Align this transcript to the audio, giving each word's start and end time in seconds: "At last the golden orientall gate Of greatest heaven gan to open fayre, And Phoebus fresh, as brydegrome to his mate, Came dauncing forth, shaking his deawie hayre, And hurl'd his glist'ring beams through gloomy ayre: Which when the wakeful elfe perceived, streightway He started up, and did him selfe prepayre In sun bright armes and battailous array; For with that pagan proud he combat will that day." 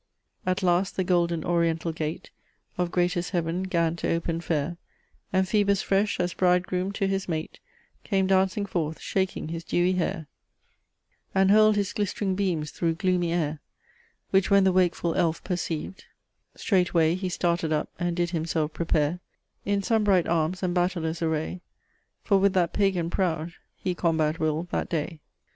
"At 0.47 0.63
last 0.63 0.95
the 0.95 1.03
golden 1.03 1.43
orientall 1.43 1.91
gate 1.91 2.31
Of 2.75 2.89
greatest 2.89 3.29
heaven 3.29 3.61
gan 3.61 3.95
to 3.97 4.09
open 4.11 4.41
fayre, 4.41 4.77
And 5.31 5.47
Phoebus 5.47 5.83
fresh, 5.83 6.19
as 6.19 6.33
brydegrome 6.33 6.91
to 6.93 7.05
his 7.07 7.29
mate, 7.29 7.59
Came 8.03 8.27
dauncing 8.27 8.65
forth, 8.67 8.99
shaking 8.99 9.49
his 9.49 9.63
deawie 9.63 9.97
hayre, 9.97 10.25
And 11.35 11.51
hurl'd 11.51 11.75
his 11.75 11.93
glist'ring 11.93 12.33
beams 12.33 12.71
through 12.71 12.95
gloomy 12.95 13.31
ayre: 13.31 13.59
Which 14.31 14.49
when 14.49 14.63
the 14.63 14.71
wakeful 14.73 15.13
elfe 15.13 15.43
perceived, 15.43 16.05
streightway 16.57 17.15
He 17.15 17.29
started 17.29 17.71
up, 17.71 17.91
and 17.99 18.15
did 18.15 18.31
him 18.31 18.45
selfe 18.47 18.73
prepayre 18.73 19.19
In 19.65 19.83
sun 19.83 20.03
bright 20.03 20.25
armes 20.27 20.63
and 20.63 20.75
battailous 20.75 21.21
array; 21.21 21.61
For 22.23 22.39
with 22.39 22.53
that 22.53 22.73
pagan 22.73 23.11
proud 23.11 23.53
he 23.75 23.93
combat 23.93 24.39
will 24.39 24.63
that 24.71 24.89
day." 24.89 25.19